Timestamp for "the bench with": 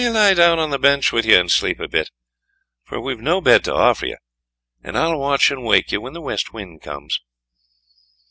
0.71-1.27